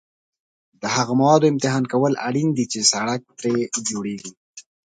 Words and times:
د 0.81 0.83
هغو 0.95 1.13
موادو 1.21 1.51
امتحان 1.53 1.83
کول 1.91 2.13
اړین 2.27 2.49
دي 2.57 2.65
چې 2.71 2.79
سړک 2.91 3.21
ترې 3.39 3.55
جوړیږي 3.89 4.31